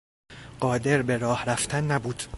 قادر 0.59 1.01
به 1.01 1.17
راه 1.17 1.45
رفتن 1.45 1.83
نبود 1.91 2.23